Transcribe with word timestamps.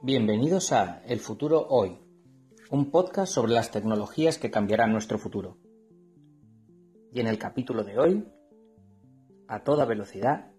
Bienvenidos 0.00 0.70
a 0.70 1.02
El 1.06 1.18
futuro 1.18 1.66
hoy, 1.70 1.98
un 2.70 2.92
podcast 2.92 3.32
sobre 3.32 3.50
las 3.50 3.72
tecnologías 3.72 4.38
que 4.38 4.48
cambiarán 4.48 4.92
nuestro 4.92 5.18
futuro. 5.18 5.58
Y 7.12 7.18
en 7.18 7.26
el 7.26 7.36
capítulo 7.36 7.82
de 7.82 7.98
hoy, 7.98 8.28
a 9.48 9.64
toda 9.64 9.86
velocidad 9.86 10.52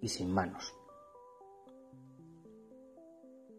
y 0.00 0.08
sin 0.08 0.32
manos. 0.32 0.74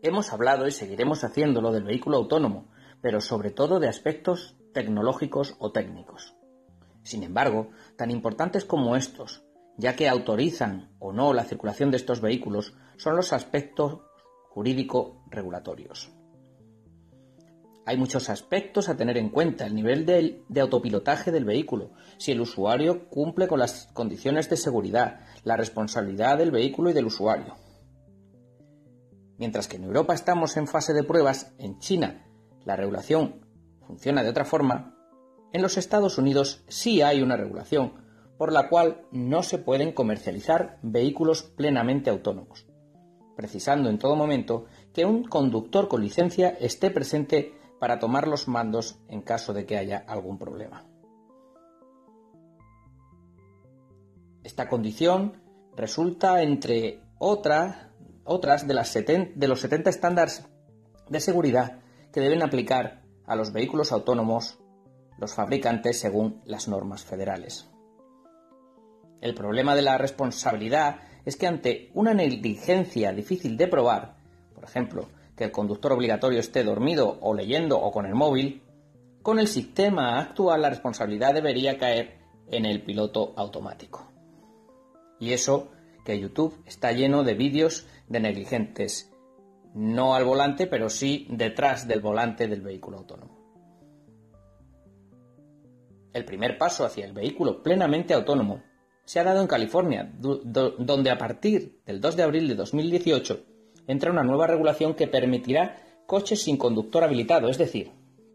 Hemos 0.01 0.33
hablado 0.33 0.65
y 0.65 0.71
seguiremos 0.71 1.23
haciéndolo 1.23 1.71
del 1.71 1.83
vehículo 1.83 2.17
autónomo, 2.17 2.69
pero 3.03 3.21
sobre 3.21 3.51
todo 3.51 3.79
de 3.79 3.89
aspectos 3.89 4.57
tecnológicos 4.73 5.55
o 5.59 5.71
técnicos. 5.71 6.35
Sin 7.03 7.21
embargo, 7.21 7.69
tan 7.95 8.09
importantes 8.09 8.65
como 8.65 8.95
estos, 8.95 9.45
ya 9.77 9.95
que 9.95 10.09
autorizan 10.09 10.95
o 10.97 11.13
no 11.13 11.31
la 11.33 11.43
circulación 11.43 11.91
de 11.91 11.97
estos 11.97 12.21
vehículos, 12.21 12.73
son 12.95 13.15
los 13.15 13.33
aspectos 13.33 14.01
jurídico-regulatorios. 14.57 16.09
Hay 17.85 17.95
muchos 17.95 18.27
aspectos 18.31 18.89
a 18.89 18.97
tener 18.97 19.15
en 19.15 19.29
cuenta, 19.29 19.67
el 19.67 19.75
nivel 19.75 20.03
de, 20.03 20.41
de, 20.49 20.61
autopilotaje 20.61 21.31
del 21.31 21.45
vehículo, 21.45 21.91
si 22.17 22.31
el 22.31 22.41
usuario 22.41 23.07
cumple 23.07 23.47
con 23.47 23.59
las 23.59 23.87
condiciones 23.93 24.49
de 24.49 24.57
seguridad, 24.57 25.19
la 25.43 25.57
responsabilidad 25.57 26.39
del 26.39 26.49
vehículo 26.49 26.89
y 26.89 26.93
del 26.93 27.05
usuario. 27.05 27.53
Mientras 29.37 29.67
que 29.67 29.75
en 29.75 29.83
Europa 29.83 30.15
estamos 30.15 30.57
en 30.57 30.65
fase 30.65 30.91
de 30.91 31.03
pruebas, 31.03 31.53
en 31.59 31.77
China 31.77 32.25
la 32.65 32.75
regulación 32.75 33.45
funciona 33.85 34.23
de 34.23 34.31
otra 34.31 34.43
forma, 34.43 34.97
en 35.53 35.61
los 35.61 35.77
Estados 35.77 36.17
Unidos 36.17 36.63
sí 36.67 37.03
hay 37.03 37.21
una 37.21 37.37
regulación 37.37 37.93
por 38.39 38.51
la 38.51 38.69
cual 38.69 39.05
no 39.11 39.43
se 39.43 39.59
pueden 39.59 39.91
comercializar 39.91 40.79
vehículos 40.81 41.43
plenamente 41.43 42.09
autónomos, 42.09 42.65
precisando 43.37 43.89
en 43.89 43.99
todo 43.99 44.15
momento 44.15 44.65
que 44.91 45.05
un 45.05 45.23
conductor 45.23 45.87
con 45.87 46.01
licencia 46.01 46.57
esté 46.59 46.89
presente 46.89 47.53
para 47.79 47.99
tomar 47.99 48.27
los 48.27 48.47
mandos 48.47 48.99
en 49.07 49.21
caso 49.21 49.53
de 49.53 49.67
que 49.67 49.77
haya 49.77 50.03
algún 50.07 50.39
problema. 50.39 50.83
Esta 54.43 54.67
condición 54.67 55.39
resulta 55.75 56.41
entre 56.41 57.03
otras 57.19 57.77
de, 58.65 58.73
los 59.47 59.59
70 59.59 59.89
estándares 59.91 60.43
de 61.07 61.19
seguridad 61.19 61.79
que 62.11 62.21
deben 62.21 62.41
aplicar 62.41 63.03
a 63.27 63.35
los 63.35 63.53
vehículos 63.53 63.91
autónomos 63.91 64.57
los 65.19 65.35
fabricantes 65.35 65.99
según 65.99 66.41
las 66.45 66.67
normas 66.67 67.03
federales. 67.03 67.69
El 69.21 69.35
problema 69.35 69.75
de 69.75 69.83
la 69.83 69.99
responsabilidad 69.99 71.01
es 71.27 71.35
que 71.35 71.45
ante 71.45 71.91
una 71.93 72.13
negligencia 72.13 73.11
difícil 73.11 73.57
de 73.57 73.67
probar, 73.67 74.15
por 74.55 74.63
ejemplo, 74.63 75.09
que 75.35 75.43
el 75.43 75.51
conductor 75.51 75.91
obligatorio 75.91 76.39
esté 76.39 76.63
dormido 76.63 77.17
o 77.19 77.33
leyendo 77.33 77.77
o 77.77 77.91
con 77.91 78.05
el 78.05 78.15
móvil, 78.15 78.63
con 79.21 79.37
el 79.37 79.49
sistema 79.49 80.21
actual 80.21 80.61
la 80.61 80.69
responsabilidad 80.69 81.33
debería 81.33 81.77
caer 81.77 82.19
en 82.49 82.65
el 82.65 82.81
piloto 82.81 83.33
automático. 83.35 84.09
Y 85.19 85.33
eso 85.33 85.69
que 86.05 86.17
YouTube 86.17 86.63
está 86.65 86.93
lleno 86.93 87.25
de 87.25 87.33
vídeos 87.33 87.87
de 88.07 88.21
negligentes, 88.21 89.11
no 89.73 90.15
al 90.15 90.23
volante, 90.23 90.65
pero 90.65 90.89
sí 90.89 91.27
detrás 91.29 91.89
del 91.89 91.99
volante 91.99 92.47
del 92.47 92.61
vehículo 92.61 92.99
autónomo. 92.99 93.37
El 96.13 96.23
primer 96.23 96.57
paso 96.57 96.85
hacia 96.85 97.03
el 97.03 97.11
vehículo 97.11 97.61
plenamente 97.61 98.13
autónomo 98.13 98.63
se 99.07 99.21
ha 99.21 99.23
dado 99.23 99.39
en 99.39 99.47
California, 99.47 100.11
donde 100.19 101.09
a 101.09 101.17
partir 101.17 101.79
del 101.85 102.01
2 102.01 102.17
de 102.17 102.23
abril 102.23 102.47
de 102.49 102.55
2018 102.55 103.39
entra 103.87 104.11
una 104.11 104.23
nueva 104.23 104.47
regulación 104.47 104.95
que 104.95 105.07
permitirá 105.07 105.81
coches 106.05 106.43
sin 106.43 106.57
conductor 106.57 107.05
habilitado, 107.05 107.47
es 107.47 107.57
decir, 107.57 107.93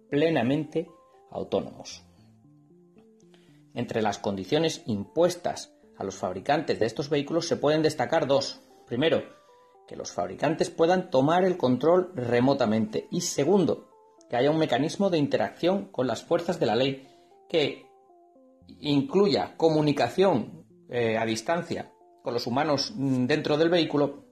plenamente 0.08 0.88
autónomos. 1.30 2.02
Entre 3.74 4.00
las 4.00 4.18
condiciones 4.18 4.82
impuestas 4.86 5.74
a 5.98 6.04
los 6.04 6.16
fabricantes 6.16 6.80
de 6.80 6.86
estos 6.86 7.10
vehículos 7.10 7.46
se 7.46 7.56
pueden 7.56 7.82
destacar 7.82 8.26
dos. 8.26 8.62
Primero, 8.86 9.22
que 9.86 9.94
los 9.94 10.10
fabricantes 10.10 10.70
puedan 10.70 11.10
tomar 11.10 11.44
el 11.44 11.58
control 11.58 12.12
remotamente 12.14 13.08
y 13.10 13.20
segundo, 13.20 13.90
que 14.30 14.36
haya 14.36 14.50
un 14.50 14.58
mecanismo 14.58 15.10
de 15.10 15.18
interacción 15.18 15.92
con 15.92 16.06
las 16.06 16.22
fuerzas 16.22 16.58
de 16.58 16.66
la 16.66 16.76
ley 16.76 17.06
que 17.50 17.92
incluya 18.80 19.54
comunicación 19.58 20.61
eh, 20.94 21.16
a 21.16 21.24
distancia 21.24 21.90
con 22.22 22.34
los 22.34 22.46
humanos 22.46 22.92
dentro 22.94 23.56
del 23.56 23.70
vehículo 23.70 24.26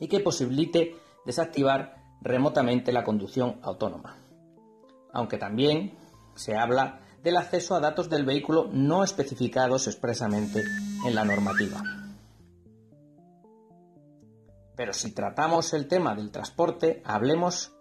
y 0.00 0.08
que 0.08 0.20
posibilite 0.20 0.96
desactivar 1.26 1.96
remotamente 2.22 2.92
la 2.92 3.04
conducción 3.04 3.58
autónoma. 3.60 4.16
Aunque 5.12 5.36
también 5.36 5.92
se 6.34 6.56
habla 6.56 7.00
del 7.22 7.36
acceso 7.36 7.74
a 7.74 7.80
datos 7.80 8.08
del 8.08 8.24
vehículo 8.24 8.70
no 8.72 9.04
especificados 9.04 9.86
expresamente 9.86 10.64
en 11.06 11.14
la 11.14 11.26
normativa. 11.26 11.82
Pero 14.74 14.94
si 14.94 15.12
tratamos 15.12 15.74
el 15.74 15.88
tema 15.88 16.14
del 16.14 16.30
transporte, 16.30 17.02
hablemos 17.04 17.76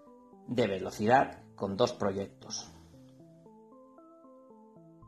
de 0.48 0.68
velocidad 0.68 1.44
con 1.56 1.78
dos 1.78 1.94
proyectos. 1.94 2.70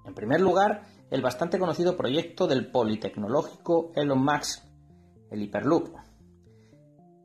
En 0.05 0.13
primer 0.13 0.39
lugar, 0.39 0.92
el 1.13 1.21
bastante 1.21 1.59
conocido 1.59 1.95
proyecto 1.95 2.47
del 2.47 2.71
Politecnológico 2.71 3.91
Elon 3.95 4.25
Musk, 4.25 4.63
el 5.29 5.43
Hyperloop. 5.43 5.89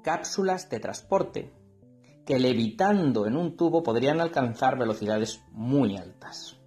Cápsulas 0.03 0.69
de 0.69 0.79
transporte 0.79 1.55
que 2.27 2.39
levitando 2.39 3.27
en 3.27 3.35
un 3.35 3.57
tubo 3.57 3.83
podrían 3.83 4.21
alcanzar 4.21 4.79
velocidades 4.79 5.41
muy 5.53 5.97
altas. 5.97 6.59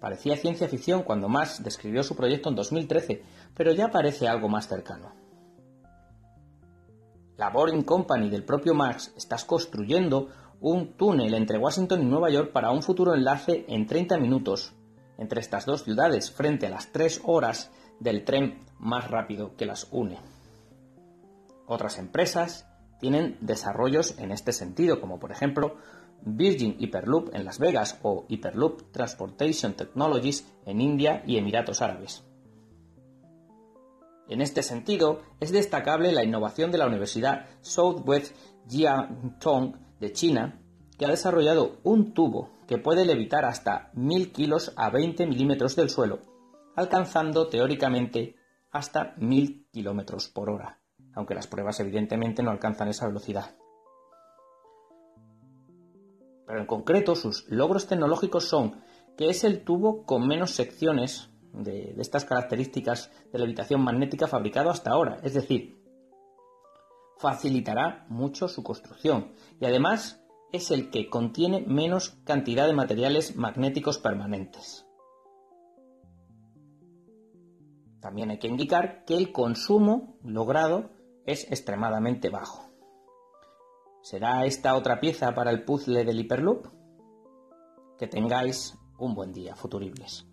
Parecía 0.00 0.38
ciencia 0.38 0.68
ficción 0.68 1.02
cuando 1.02 1.28
Musk 1.28 1.60
describió 1.60 2.02
su 2.02 2.16
proyecto 2.16 2.48
en 2.48 2.54
2013, 2.54 3.22
pero 3.54 3.74
ya 3.74 3.88
parece 3.90 4.26
algo 4.26 4.48
más 4.48 4.68
cercano. 4.68 5.12
La 7.36 7.50
Boring 7.50 7.82
Company 7.82 8.30
del 8.30 8.42
propio 8.42 8.74
Musk 8.74 9.14
está 9.18 9.36
construyendo 9.46 10.30
un 10.60 10.96
túnel 10.96 11.34
entre 11.34 11.58
Washington 11.58 12.00
y 12.00 12.06
Nueva 12.06 12.30
York 12.30 12.52
para 12.52 12.70
un 12.70 12.82
futuro 12.82 13.14
enlace 13.14 13.66
en 13.68 13.86
30 13.86 14.16
minutos 14.16 14.75
entre 15.18 15.40
estas 15.40 15.66
dos 15.66 15.84
ciudades 15.84 16.30
frente 16.30 16.66
a 16.66 16.70
las 16.70 16.92
tres 16.92 17.20
horas 17.24 17.70
del 18.00 18.24
tren 18.24 18.64
más 18.78 19.10
rápido 19.10 19.56
que 19.56 19.66
las 19.66 19.88
une. 19.90 20.18
Otras 21.66 21.98
empresas 21.98 22.68
tienen 23.00 23.36
desarrollos 23.40 24.18
en 24.18 24.30
este 24.30 24.52
sentido, 24.52 25.00
como 25.00 25.18
por 25.18 25.32
ejemplo 25.32 25.76
Virgin 26.22 26.76
Hyperloop 26.78 27.34
en 27.34 27.44
Las 27.44 27.58
Vegas 27.58 27.98
o 28.02 28.24
Hyperloop 28.28 28.90
Transportation 28.92 29.74
Technologies 29.74 30.46
en 30.64 30.80
India 30.80 31.22
y 31.26 31.36
Emiratos 31.36 31.82
Árabes. 31.82 32.24
En 34.28 34.40
este 34.40 34.62
sentido, 34.62 35.22
es 35.38 35.52
destacable 35.52 36.10
la 36.12 36.24
innovación 36.24 36.72
de 36.72 36.78
la 36.78 36.86
Universidad 36.86 37.46
Southwest 37.60 38.34
Jiangtong 38.68 39.76
de 40.00 40.12
China, 40.12 40.60
que 40.98 41.06
ha 41.06 41.10
desarrollado 41.10 41.78
un 41.84 42.12
tubo 42.12 42.55
que 42.66 42.78
puede 42.78 43.04
levitar 43.04 43.44
hasta 43.44 43.90
1000 43.94 44.32
kilos 44.32 44.72
a 44.76 44.90
20 44.90 45.26
milímetros 45.26 45.76
del 45.76 45.90
suelo, 45.90 46.20
alcanzando 46.74 47.48
teóricamente 47.48 48.36
hasta 48.70 49.14
1000 49.16 49.68
kilómetros 49.70 50.28
por 50.28 50.50
hora, 50.50 50.80
aunque 51.14 51.34
las 51.34 51.46
pruebas 51.46 51.80
evidentemente 51.80 52.42
no 52.42 52.50
alcanzan 52.50 52.88
esa 52.88 53.06
velocidad. 53.06 53.56
Pero 56.46 56.60
en 56.60 56.66
concreto 56.66 57.14
sus 57.14 57.48
logros 57.48 57.86
tecnológicos 57.86 58.48
son 58.48 58.82
que 59.16 59.30
es 59.30 59.44
el 59.44 59.64
tubo 59.64 60.04
con 60.04 60.26
menos 60.26 60.50
secciones 60.50 61.30
de, 61.52 61.94
de 61.94 62.02
estas 62.02 62.24
características 62.24 63.10
de 63.32 63.38
levitación 63.38 63.82
magnética 63.82 64.26
fabricado 64.26 64.70
hasta 64.70 64.90
ahora, 64.90 65.18
es 65.22 65.32
decir, 65.34 65.82
facilitará 67.18 68.04
mucho 68.08 68.46
su 68.46 68.62
construcción 68.62 69.32
y 69.58 69.64
además 69.64 70.22
es 70.56 70.70
el 70.70 70.90
que 70.90 71.08
contiene 71.08 71.60
menos 71.60 72.18
cantidad 72.24 72.66
de 72.66 72.74
materiales 72.74 73.36
magnéticos 73.36 73.98
permanentes. 73.98 74.86
También 78.00 78.30
hay 78.30 78.38
que 78.38 78.48
indicar 78.48 79.04
que 79.04 79.16
el 79.16 79.32
consumo 79.32 80.18
logrado 80.22 80.90
es 81.24 81.44
extremadamente 81.50 82.30
bajo. 82.30 82.70
¿Será 84.02 84.44
esta 84.44 84.76
otra 84.76 85.00
pieza 85.00 85.34
para 85.34 85.50
el 85.50 85.64
puzzle 85.64 86.04
del 86.04 86.20
Hyperloop? 86.20 86.66
Que 87.98 88.06
tengáis 88.06 88.78
un 88.98 89.14
buen 89.14 89.32
día, 89.32 89.56
futuribles. 89.56 90.26